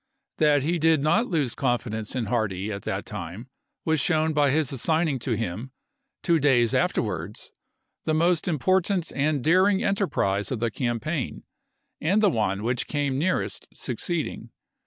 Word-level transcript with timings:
That 0.39 0.63
he 0.63 0.79
did 0.79 1.03
not 1.03 1.27
lose 1.27 1.53
confidence 1.53 2.15
in 2.15 2.25
Hardee 2.25 2.71
at 2.71 2.81
that 2.85 3.05
time 3.05 3.51
was 3.85 3.99
shown 3.99 4.33
by 4.33 4.49
his 4.49 4.71
assigning 4.71 5.19
to 5.19 5.33
him, 5.33 5.69
two 6.23 6.39
days 6.39 6.73
after 6.73 7.03
wards, 7.03 7.51
the 8.05 8.15
most 8.15 8.47
important 8.47 9.11
and 9.15 9.43
daring 9.43 9.83
enterprise 9.83 10.51
of 10.51 10.57
the 10.57 10.71
campaign, 10.71 11.43
and 12.01 12.19
the 12.19 12.31
one 12.31 12.63
which 12.63 12.87
came 12.87 13.19
nearest 13.19 13.67
succeeding. 13.75 14.49